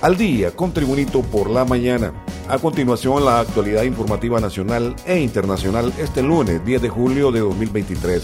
Al 0.00 0.16
día 0.16 0.52
con 0.52 0.72
Tribunito 0.72 1.22
por 1.22 1.50
la 1.50 1.64
mañana. 1.64 2.12
A 2.48 2.58
continuación, 2.58 3.24
la 3.24 3.40
actualidad 3.40 3.82
informativa 3.82 4.38
nacional 4.38 4.94
e 5.04 5.18
internacional 5.18 5.92
este 5.98 6.22
lunes 6.22 6.64
10 6.64 6.82
de 6.82 6.88
julio 6.88 7.32
de 7.32 7.40
2023. 7.40 8.22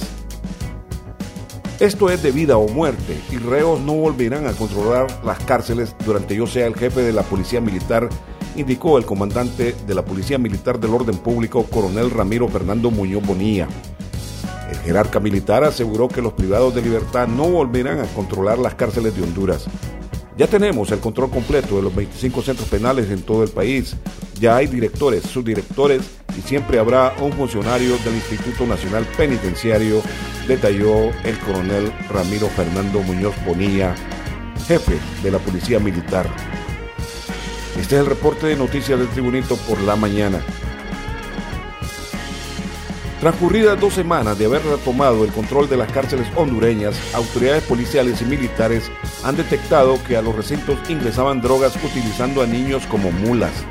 Esto 1.81 2.11
es 2.11 2.23
de 2.23 2.31
vida 2.31 2.59
o 2.59 2.69
muerte 2.69 3.21
y 3.33 3.39
reos 3.39 3.81
no 3.81 3.95
volverán 3.95 4.47
a 4.47 4.53
controlar 4.53 5.09
las 5.25 5.41
cárceles 5.41 5.97
durante 6.07 6.37
yo 6.37 6.47
sea 6.47 6.69
el 6.69 6.77
jefe 6.77 7.03
de 7.03 7.13
la 7.13 7.25
Policía 7.25 7.61
Militar, 7.61 8.09
indicó 8.55 8.97
el 8.97 9.05
comandante 9.05 9.75
de 9.85 9.95
la 9.97 10.05
Policía 10.05 10.39
Militar 10.39 10.79
del 10.79 10.95
Orden 10.95 11.19
Público, 11.19 11.65
coronel 11.65 12.13
Ramiro 12.13 12.47
Fernando 12.47 12.93
Muñoz 12.93 13.27
Bonilla. 13.27 13.67
El 14.71 14.79
jerarca 14.79 15.19
militar 15.19 15.65
aseguró 15.65 16.07
que 16.07 16.23
los 16.23 16.35
privados 16.35 16.73
de 16.75 16.83
libertad 16.83 17.27
no 17.27 17.49
volverán 17.49 17.99
a 17.99 18.07
controlar 18.15 18.59
las 18.59 18.77
cárceles 18.77 19.17
de 19.17 19.25
Honduras. 19.25 19.67
Ya 20.37 20.49
tenemos 20.49 20.91
el 20.91 20.99
control 20.99 21.31
completo 21.31 21.77
de 21.77 21.83
los 21.83 21.95
25 21.95 22.43
centros 22.43 22.69
penales 22.69 23.09
en 23.11 23.23
todo 23.23 23.45
el 23.45 23.51
país. 23.51 23.95
Ya 24.41 24.57
hay 24.57 24.67
directores, 24.67 25.23
subdirectores 25.23 26.03
y 26.37 26.41
siempre 26.41 26.81
habrá 26.81 27.15
un 27.21 27.33
funcionario 27.33 27.97
del 27.99 28.15
Instituto 28.15 28.67
Nacional 28.67 29.07
Penitenciario, 29.17 30.03
detalló 30.49 31.11
el 31.23 31.39
coronel 31.39 31.93
Ramiro 32.11 32.49
Fernando 32.49 33.01
Muñoz 33.03 33.35
Bonilla, 33.47 33.95
jefe 34.67 34.99
de 35.23 35.31
la 35.31 35.39
Policía 35.39 35.79
Militar. 35.79 36.29
Este 37.79 37.95
es 37.95 38.01
el 38.01 38.07
reporte 38.07 38.49
de 38.49 38.57
noticias 38.57 38.99
del 38.99 39.09
Tribunito 39.09 39.57
por 39.69 39.81
la 39.83 39.95
mañana. 39.95 40.45
Transcurridas 43.25 43.81
dos 43.81 43.95
semanas 43.95 44.39
de 44.39 44.45
haber 44.45 44.63
retomado 44.67 45.25
el 45.25 45.33
control 45.33 45.67
de 45.67 45.79
las 45.79 45.91
cárceles 45.91 46.27
hondureñas, 46.37 46.95
autoridades 47.15 47.63
policiales 47.65 48.21
y 48.21 48.27
militares 48.27 48.93
han 49.25 49.35
detectado 49.35 49.99
que 50.07 50.19
a 50.19 50.21
los 50.21 50.37
recintos 50.37 50.79
ingresaban 50.91 51.41
drogas 51.41 51.75
utilizando 51.83 52.43
a 52.43 52.47
niños 52.47 52.87
como 52.87 53.11
mulas. 53.11 53.65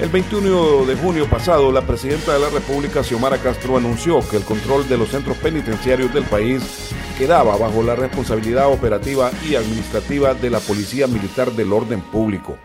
El 0.00 0.08
21 0.08 0.86
de 0.86 0.96
junio 0.96 1.28
pasado, 1.28 1.70
la 1.70 1.82
presidenta 1.82 2.32
de 2.32 2.38
la 2.38 2.48
República, 2.48 3.04
Xiomara 3.04 3.36
Castro, 3.36 3.76
anunció 3.76 4.26
que 4.26 4.38
el 4.38 4.44
control 4.44 4.88
de 4.88 4.96
los 4.96 5.10
centros 5.10 5.36
penitenciarios 5.36 6.14
del 6.14 6.24
país 6.24 6.94
quedaba 7.18 7.58
bajo 7.58 7.82
la 7.82 7.96
responsabilidad 7.96 8.72
operativa 8.72 9.30
y 9.46 9.56
administrativa 9.56 10.32
de 10.32 10.48
la 10.48 10.58
Policía 10.58 11.06
Militar 11.06 11.52
del 11.52 11.70
Orden 11.74 12.00
Público. 12.00 12.56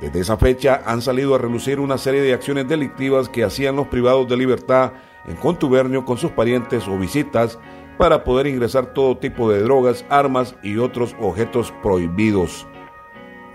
Desde 0.00 0.20
esa 0.20 0.36
fecha 0.36 0.82
han 0.86 1.02
salido 1.02 1.34
a 1.34 1.38
relucir 1.38 1.80
una 1.80 1.98
serie 1.98 2.22
de 2.22 2.32
acciones 2.32 2.68
delictivas 2.68 3.28
que 3.28 3.42
hacían 3.42 3.74
los 3.74 3.88
privados 3.88 4.28
de 4.28 4.36
libertad 4.36 4.92
en 5.26 5.34
contubernio 5.36 6.04
con 6.04 6.18
sus 6.18 6.30
parientes 6.30 6.86
o 6.86 6.96
visitas 6.96 7.58
para 7.98 8.22
poder 8.22 8.46
ingresar 8.46 8.94
todo 8.94 9.18
tipo 9.18 9.50
de 9.50 9.60
drogas, 9.60 10.04
armas 10.08 10.54
y 10.62 10.76
otros 10.76 11.16
objetos 11.20 11.72
prohibidos. 11.82 12.66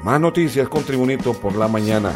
Más 0.03 0.19
noticias 0.19 0.67
con 0.67 0.83
Tribunito 0.83 1.33
por 1.33 1.55
la 1.55 1.69
mañana. 1.69 2.11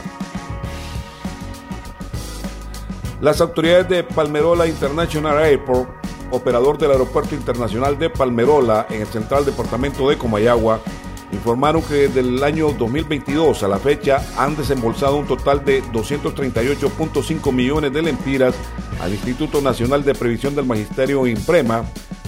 Las 3.21 3.39
autoridades 3.39 3.87
de 3.87 4.03
Palmerola 4.03 4.67
International 4.67 5.37
Airport, 5.37 5.89
operador 6.31 6.77
del 6.77 6.91
Aeropuerto 6.91 7.33
Internacional 7.33 7.97
de 7.97 8.09
Palmerola 8.09 8.87
en 8.89 9.01
el 9.01 9.07
central 9.07 9.45
departamento 9.45 10.09
de 10.09 10.17
Comayagua, 10.17 10.81
informaron 11.37 11.81
que 11.81 12.07
desde 12.07 12.19
el 12.19 12.43
año 12.43 12.71
2022 12.71 13.63
a 13.63 13.67
la 13.67 13.77
fecha 13.77 14.21
han 14.37 14.55
desembolsado 14.57 15.15
un 15.15 15.27
total 15.27 15.63
de 15.63 15.83
238.5 15.83 17.53
millones 17.53 17.93
de 17.93 18.01
lempiras 18.01 18.55
al 18.99 19.13
Instituto 19.13 19.61
Nacional 19.61 20.03
de 20.03 20.15
Previsión 20.15 20.55
del 20.55 20.65
Magisterio 20.65 21.25
Imprema, 21.27 21.85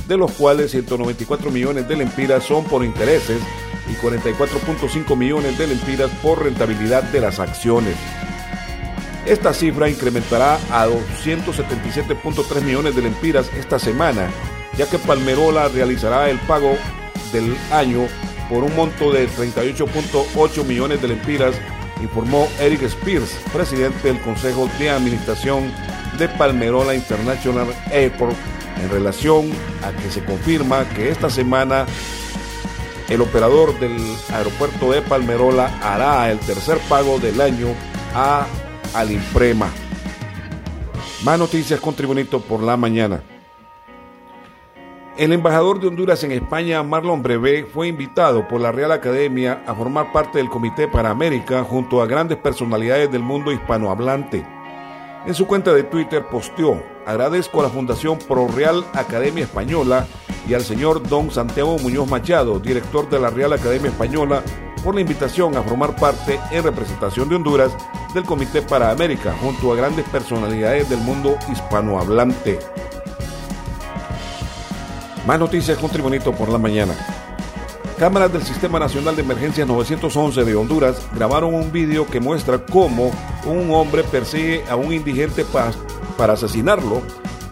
de 0.08 0.18
los 0.18 0.32
cuales 0.32 0.72
194 0.72 1.52
millones 1.52 1.88
de 1.88 1.98
lempiras 1.98 2.44
son 2.44 2.64
por 2.66 2.86
intereses 2.86 3.42
y 3.92 3.94
44.5 4.06 5.18
millones 5.18 5.58
de 5.58 5.67
lempiras 5.67 6.10
por 6.22 6.44
rentabilidad 6.44 7.04
de 7.04 7.20
las 7.20 7.39
acciones. 7.39 7.95
Esta 9.26 9.54
cifra 9.54 9.89
incrementará 9.89 10.56
a 10.72 10.88
277.3 10.88 12.62
millones 12.62 12.95
de 12.95 13.02
lempiras 13.02 13.50
esta 13.58 13.80
semana, 13.80 14.30
ya 14.78 14.89
que 14.89 14.98
Palmerola 15.00 15.67
realizará 15.67 16.30
el 16.30 16.39
pago 16.39 16.78
del 17.32 17.56
año 17.72 18.08
por 18.49 18.64
un 18.64 18.76
monto 18.76 19.11
de 19.11 19.30
38.8 19.30 20.65
millones 20.65 21.02
de 21.02 21.08
lempiras, 21.08 21.55
informó 22.02 22.48
Eric 22.60 22.82
Spears, 22.83 23.32
presidente 23.54 24.08
del 24.08 24.20
Consejo 24.21 24.70
de 24.80 24.89
Administración 24.89 25.71
de 26.17 26.27
Palmerola 26.27 26.95
International 26.95 27.67
Airport, 27.92 28.36
en 28.82 28.89
relación 28.89 29.52
a 29.83 29.92
que 29.92 30.09
se 30.09 30.23
confirma 30.23 30.88
que 30.89 31.09
esta 31.09 31.30
semana 31.30 31.86
el 33.09 33.21
operador 33.21 33.77
del 33.80 33.98
aeropuerto 34.33 34.92
de 34.92 35.02
Palmerola 35.02 35.80
hará 35.82 36.32
el 36.32 36.39
tercer 36.39 36.77
pago 36.89 37.20
del 37.20 37.42
año 37.42 37.67
a 38.14 38.48
Alimprema. 38.93 39.70
Más 41.23 41.38
noticias 41.38 41.80
con 41.80 41.95
Tribunito 41.95 42.39
por 42.39 42.64
la 42.64 42.77
mañana. 42.77 43.21
El 45.20 45.34
embajador 45.34 45.82
de 45.82 45.88
Honduras 45.90 46.24
en 46.24 46.32
España, 46.32 46.82
Marlon 46.82 47.22
Brevé, 47.22 47.66
fue 47.66 47.90
invitado 47.90 48.48
por 48.48 48.62
la 48.62 48.72
Real 48.72 48.94
Academia 48.94 49.62
a 49.68 49.76
formar 49.76 50.14
parte 50.14 50.38
del 50.38 50.48
Comité 50.48 50.88
para 50.88 51.10
América 51.10 51.62
junto 51.66 52.02
a 52.02 52.06
grandes 52.06 52.38
personalidades 52.38 53.12
del 53.12 53.22
mundo 53.22 53.52
hispanohablante. 53.52 54.48
En 55.26 55.34
su 55.34 55.46
cuenta 55.46 55.74
de 55.74 55.84
Twitter 55.84 56.26
posteó, 56.32 56.82
agradezco 57.06 57.60
a 57.60 57.64
la 57.64 57.70
Fundación 57.70 58.18
Pro 58.18 58.48
Real 58.48 58.86
Academia 58.94 59.44
Española 59.44 60.08
y 60.48 60.54
al 60.54 60.62
señor 60.62 61.06
Don 61.06 61.30
Santiago 61.30 61.78
Muñoz 61.80 62.10
Machado, 62.10 62.58
director 62.58 63.10
de 63.10 63.20
la 63.20 63.30
Real 63.30 63.52
Academia 63.52 63.92
Española, 63.92 64.42
por 64.86 64.96
la 64.96 65.02
invitación 65.02 65.58
a 65.58 65.64
formar 65.64 65.98
parte 65.98 66.40
en 66.50 66.64
representación 66.64 67.28
de 67.28 67.36
Honduras 67.36 67.76
del 68.14 68.24
Comité 68.24 68.62
para 68.62 68.90
América 68.90 69.36
junto 69.42 69.74
a 69.74 69.76
grandes 69.76 70.08
personalidades 70.08 70.90
del 70.90 71.00
mundo 71.00 71.38
hispanohablante. 71.52 72.58
Más 75.30 75.38
noticias 75.38 75.78
con 75.78 75.92
Tribunito 75.92 76.32
por 76.32 76.50
la 76.50 76.58
mañana. 76.58 76.95
Cámaras 78.00 78.34
del 78.34 78.42
Sistema 78.42 78.80
Nacional 78.80 79.16
de 79.16 79.22
Emergencias 79.22 79.67
911 79.67 80.44
de 80.44 80.56
Honduras 80.56 81.08
grabaron 81.14 81.54
un 81.54 81.72
vídeo 81.72 82.08
que 82.08 82.20
muestra 82.20 82.66
cómo 82.66 83.12
un 83.45 83.70
hombre 83.70 84.04
persigue 84.04 84.64
a 84.68 84.76
un 84.76 84.92
indigente 84.92 85.45
para 86.18 86.34
asesinarlo 86.34 87.04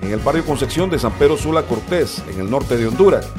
en 0.01 0.11
el 0.11 0.19
barrio 0.21 0.43
Concepción 0.43 0.89
de 0.89 0.97
San 0.97 1.11
Pedro 1.19 1.37
Sula 1.37 1.67
Cortés, 1.67 2.23
en 2.27 2.39
el 2.39 2.49
norte 2.49 2.77
de 2.77 2.87
Honduras. 2.87 3.29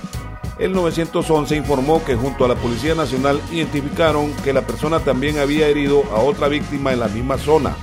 El 0.61 0.73
911 0.73 1.57
informó 1.57 2.05
que 2.05 2.15
junto 2.15 2.45
a 2.45 2.49
la 2.49 2.55
Policía 2.55 2.95
Nacional 2.95 3.41
identificaron 3.51 4.33
que 4.45 4.53
la 4.53 4.63
persona 4.63 5.01
también 5.01 5.41
había 5.41 5.67
herido 5.67 6.05
a 6.15 6.21
otra 6.21 6.47
víctima 6.47 6.93
en 6.93 7.01
la 7.01 7.09
misma 7.09 7.39
zona. 7.39 7.75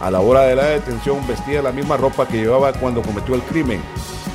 A 0.00 0.12
la 0.12 0.20
hora 0.20 0.42
de 0.42 0.54
la 0.54 0.66
detención 0.66 1.26
vestía 1.26 1.60
la 1.60 1.72
misma 1.72 1.96
ropa 1.96 2.28
que 2.28 2.36
llevaba 2.36 2.72
cuando 2.72 3.02
cometió 3.02 3.34
el 3.34 3.42
crimen, 3.42 3.80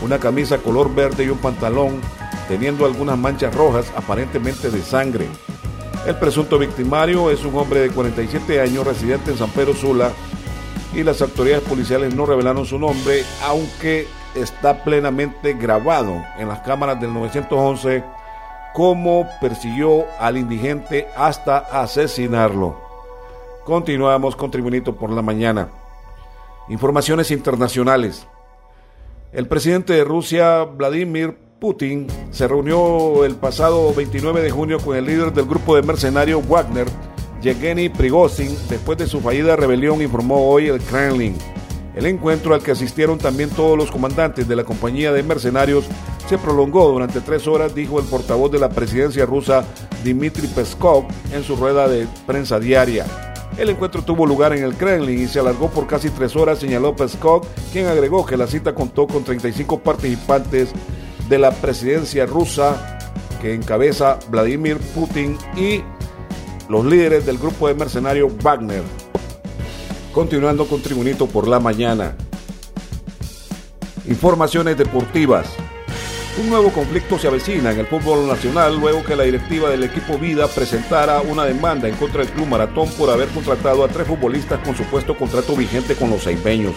una 0.01 0.19
camisa 0.19 0.57
color 0.59 0.93
verde 0.93 1.25
y 1.25 1.29
un 1.29 1.37
pantalón 1.37 2.01
teniendo 2.47 2.85
algunas 2.85 3.17
manchas 3.17 3.53
rojas 3.53 3.91
aparentemente 3.95 4.69
de 4.69 4.81
sangre. 4.81 5.27
El 6.05 6.15
presunto 6.15 6.57
victimario 6.57 7.29
es 7.31 7.43
un 7.43 7.55
hombre 7.57 7.81
de 7.81 7.89
47 7.89 8.61
años 8.61 8.87
residente 8.87 9.31
en 9.31 9.37
San 9.37 9.49
Pedro 9.49 9.73
Sula 9.73 10.11
y 10.93 11.03
las 11.03 11.21
autoridades 11.21 11.63
policiales 11.67 12.15
no 12.15 12.25
revelaron 12.25 12.65
su 12.65 12.79
nombre, 12.79 13.23
aunque 13.43 14.07
está 14.35 14.83
plenamente 14.83 15.53
grabado 15.53 16.23
en 16.37 16.47
las 16.47 16.59
cámaras 16.61 16.99
del 17.01 17.13
911 17.13 18.03
cómo 18.73 19.27
persiguió 19.41 20.05
al 20.19 20.37
indigente 20.37 21.07
hasta 21.15 21.57
asesinarlo. 21.57 22.79
Continuamos 23.65 24.35
con 24.35 24.51
Tribunito 24.51 24.95
por 24.95 25.09
la 25.11 25.21
mañana. 25.21 25.69
Informaciones 26.69 27.31
internacionales. 27.31 28.27
El 29.33 29.47
presidente 29.47 29.91
de 29.91 30.05
Rusia, 30.05 30.63
Vladimir 30.63 31.37
Putin 31.59 32.07
se 32.31 32.47
reunió 32.47 33.25
el 33.25 33.35
pasado 33.35 33.93
29 33.93 34.41
de 34.41 34.51
junio 34.51 34.79
con 34.79 34.95
el 34.95 35.05
líder 35.05 35.33
del 35.33 35.45
grupo 35.45 35.75
de 35.75 35.81
mercenarios 35.81 36.47
Wagner, 36.47 36.87
Yevgeny 37.41 37.89
Prigozhin, 37.89 38.55
después 38.69 38.97
de 38.97 39.05
su 39.05 39.19
fallida 39.19 39.57
rebelión, 39.57 40.01
informó 40.01 40.49
hoy 40.49 40.67
el 40.67 40.79
Kremlin. 40.79 41.35
El 41.93 42.05
encuentro 42.05 42.53
al 42.53 42.63
que 42.63 42.71
asistieron 42.71 43.17
también 43.17 43.49
todos 43.49 43.77
los 43.77 43.91
comandantes 43.91 44.47
de 44.47 44.55
la 44.55 44.63
compañía 44.63 45.11
de 45.11 45.23
mercenarios 45.23 45.85
se 46.29 46.37
prolongó 46.37 46.89
durante 46.89 47.19
tres 47.19 47.47
horas, 47.47 47.75
dijo 47.75 47.99
el 47.99 48.05
portavoz 48.05 48.51
de 48.51 48.59
la 48.59 48.69
presidencia 48.69 49.25
rusa 49.25 49.65
Dmitry 50.05 50.47
Peskov 50.47 51.05
en 51.33 51.43
su 51.43 51.57
rueda 51.57 51.89
de 51.89 52.07
prensa 52.25 52.59
diaria. 52.59 53.26
El 53.57 53.69
encuentro 53.69 54.03
tuvo 54.03 54.27
lugar 54.27 54.53
en 54.53 54.63
el 54.63 54.75
Kremlin 54.75 55.23
y 55.23 55.27
se 55.27 55.39
alargó 55.39 55.69
por 55.69 55.87
casi 55.87 56.11
tres 56.11 56.35
horas, 56.35 56.59
señaló 56.59 56.95
Peskov, 56.95 57.43
quien 57.71 57.87
agregó 57.87 58.23
que 58.23 58.37
la 58.37 58.45
cita 58.45 58.75
contó 58.75 59.07
con 59.07 59.23
35 59.23 59.79
participantes 59.79 60.69
de 61.27 61.39
la 61.39 61.51
presidencia 61.51 62.27
rusa 62.27 62.99
que 63.41 63.55
encabeza 63.55 64.19
Vladimir 64.29 64.77
Putin 64.93 65.37
y 65.55 65.81
los 66.69 66.85
líderes 66.85 67.25
del 67.25 67.39
grupo 67.39 67.67
de 67.67 67.73
mercenarios 67.73 68.31
Wagner. 68.43 68.83
Continuando 70.13 70.67
con 70.67 70.81
Tribunito 70.81 71.27
por 71.27 71.47
la 71.47 71.59
mañana. 71.59 72.15
Informaciones 74.07 74.77
deportivas. 74.77 75.47
Un 76.39 76.51
nuevo 76.51 76.71
conflicto 76.71 77.17
se 77.17 77.27
avecina 77.27 77.71
en 77.71 77.79
el 77.79 77.87
fútbol 77.87 78.27
nacional 78.27 78.77
luego 78.79 79.03
que 79.03 79.15
la 79.15 79.23
directiva 79.23 79.71
del 79.71 79.83
equipo 79.83 80.19
Vida 80.19 80.47
presentara 80.47 81.19
una 81.21 81.45
demanda 81.45 81.89
en 81.89 81.95
contra 81.95 82.23
del 82.23 82.31
Club 82.31 82.45
Maratón 82.45 82.91
por 82.91 83.09
haber 83.09 83.27
contratado 83.29 83.83
a 83.83 83.87
tres 83.87 84.05
futbolistas 84.05 84.59
con 84.59 84.77
supuesto 84.77 85.17
contrato 85.17 85.55
vigente 85.55 85.95
con 85.95 86.11
los 86.11 86.21
seipeños. 86.21 86.75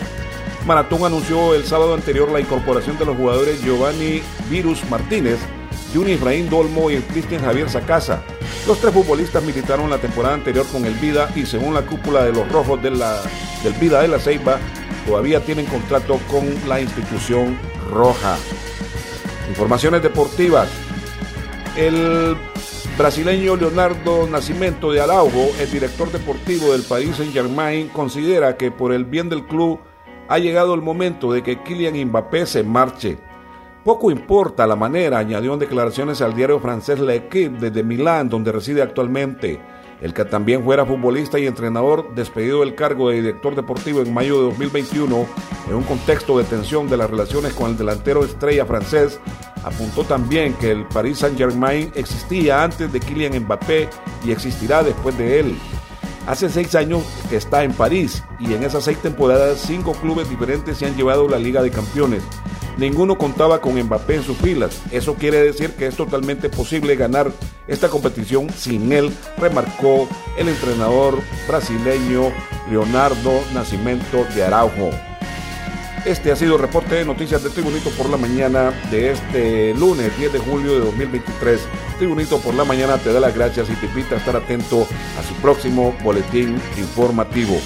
Maratón 0.66 1.04
anunció 1.04 1.54
el 1.54 1.66
sábado 1.66 1.92
anterior 1.92 2.30
la 2.30 2.40
incorporación 2.40 2.98
de 2.98 3.04
los 3.04 3.18
jugadores 3.18 3.62
Giovanni 3.62 4.22
Virus 4.48 4.82
Martínez, 4.88 5.38
Juni 5.92 6.12
Efraín 6.12 6.48
Dolmo 6.48 6.90
y 6.90 6.96
Cristian 6.96 7.42
Javier 7.42 7.68
Sacasa. 7.68 8.22
Los 8.66 8.80
tres 8.80 8.94
futbolistas 8.94 9.42
militaron 9.42 9.90
la 9.90 9.98
temporada 9.98 10.34
anterior 10.34 10.66
con 10.72 10.86
el 10.86 10.94
Vida 10.94 11.30
y 11.36 11.44
según 11.44 11.74
la 11.74 11.82
cúpula 11.82 12.24
de 12.24 12.32
los 12.32 12.50
rojos 12.50 12.82
del 12.82 12.94
Vida 13.78 14.00
de 14.00 14.08
la 14.08 14.18
Ceiba, 14.18 14.58
todavía 15.06 15.44
tienen 15.44 15.66
contrato 15.66 16.18
con 16.30 16.46
la 16.66 16.80
institución 16.80 17.58
roja. 17.90 18.38
Informaciones 19.50 20.00
deportivas. 20.00 20.68
El 21.76 22.36
brasileño 22.96 23.56
Leonardo 23.56 24.28
Nascimento 24.28 24.92
de 24.92 25.00
Araujo, 25.00 25.48
el 25.58 25.68
director 25.68 26.12
deportivo 26.12 26.70
del 26.70 26.84
país 26.84 27.16
Saint 27.16 27.32
Germain, 27.32 27.88
considera 27.88 28.56
que 28.56 28.70
por 28.70 28.92
el 28.92 29.04
bien 29.04 29.28
del 29.28 29.44
club 29.44 29.80
ha 30.28 30.38
llegado 30.38 30.72
el 30.72 30.82
momento 30.82 31.32
de 31.32 31.42
que 31.42 31.64
Kylian 31.64 31.96
Mbappé 32.06 32.46
se 32.46 32.62
marche. 32.62 33.18
Poco 33.84 34.12
importa 34.12 34.68
la 34.68 34.76
manera, 34.76 35.18
añadió 35.18 35.54
en 35.54 35.58
declaraciones 35.58 36.22
al 36.22 36.36
diario 36.36 36.60
francés 36.60 37.00
L'Equipe 37.00 37.58
desde 37.58 37.82
Milán, 37.82 38.28
donde 38.28 38.52
reside 38.52 38.82
actualmente. 38.82 39.60
El 40.00 40.14
que 40.14 40.24
también 40.24 40.64
fuera 40.64 40.86
futbolista 40.86 41.38
y 41.38 41.46
entrenador, 41.46 42.14
despedido 42.14 42.60
del 42.60 42.74
cargo 42.74 43.10
de 43.10 43.16
director 43.16 43.54
deportivo 43.54 44.00
en 44.00 44.14
mayo 44.14 44.38
de 44.38 44.44
2021, 44.44 45.26
en 45.68 45.74
un 45.74 45.82
contexto 45.82 46.38
de 46.38 46.44
tensión 46.44 46.88
de 46.88 46.96
las 46.96 47.10
relaciones 47.10 47.52
con 47.52 47.70
el 47.70 47.76
delantero 47.76 48.24
estrella 48.24 48.64
francés, 48.64 49.20
apuntó 49.62 50.04
también 50.04 50.54
que 50.54 50.70
el 50.70 50.86
Paris 50.86 51.18
Saint-Germain 51.18 51.92
existía 51.94 52.64
antes 52.64 52.90
de 52.90 53.00
Kylian 53.00 53.38
Mbappé 53.44 53.90
y 54.24 54.32
existirá 54.32 54.82
después 54.82 55.16
de 55.18 55.40
él. 55.40 55.58
Hace 56.26 56.48
seis 56.48 56.74
años 56.74 57.02
que 57.28 57.36
está 57.36 57.64
en 57.64 57.72
París 57.72 58.22
y 58.38 58.54
en 58.54 58.62
esas 58.62 58.84
seis 58.84 58.98
temporadas 58.98 59.58
cinco 59.66 59.92
clubes 59.92 60.30
diferentes 60.30 60.78
se 60.78 60.86
han 60.86 60.96
llevado 60.96 61.28
la 61.28 61.38
Liga 61.38 61.62
de 61.62 61.70
Campeones. 61.70 62.22
Ninguno 62.78 63.18
contaba 63.18 63.60
con 63.60 63.78
Mbappé 63.78 64.16
en 64.16 64.22
sus 64.22 64.36
filas. 64.38 64.80
Eso 64.90 65.14
quiere 65.14 65.42
decir 65.42 65.74
que 65.74 65.86
es 65.86 65.96
totalmente 65.96 66.48
posible 66.48 66.96
ganar 66.96 67.30
esta 67.70 67.88
competición 67.88 68.50
sin 68.50 68.92
él, 68.92 69.10
remarcó 69.38 70.08
el 70.36 70.48
entrenador 70.48 71.18
brasileño 71.46 72.32
Leonardo 72.68 73.40
Nascimento 73.54 74.26
de 74.34 74.44
Araujo. 74.44 74.90
Este 76.04 76.32
ha 76.32 76.36
sido 76.36 76.56
el 76.56 76.62
reporte 76.62 76.96
de 76.96 77.04
noticias 77.04 77.42
de 77.44 77.50
Tribunito 77.50 77.90
por 77.90 78.08
la 78.08 78.16
mañana 78.16 78.72
de 78.90 79.12
este 79.12 79.74
lunes 79.74 80.16
10 80.18 80.32
de 80.32 80.38
julio 80.38 80.72
de 80.72 80.80
2023. 80.80 81.60
Tribunito 81.98 82.40
por 82.40 82.54
la 82.54 82.64
mañana 82.64 82.98
te 82.98 83.12
da 83.12 83.20
las 83.20 83.34
gracias 83.34 83.68
y 83.70 83.74
te 83.74 83.86
invita 83.86 84.14
a 84.14 84.18
estar 84.18 84.34
atento 84.34 84.86
a 85.18 85.22
su 85.22 85.34
próximo 85.42 85.94
boletín 86.02 86.60
informativo. 86.78 87.60